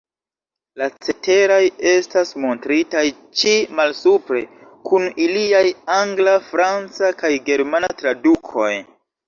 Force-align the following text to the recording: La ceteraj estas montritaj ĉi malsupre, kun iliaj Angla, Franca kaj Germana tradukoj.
La 0.81 0.85
ceteraj 1.07 1.59
estas 1.89 2.31
montritaj 2.45 3.03
ĉi 3.43 3.53
malsupre, 3.81 4.43
kun 4.89 5.07
iliaj 5.29 5.63
Angla, 6.01 6.37
Franca 6.51 7.15
kaj 7.23 7.35
Germana 7.53 7.95
tradukoj. 8.05 8.75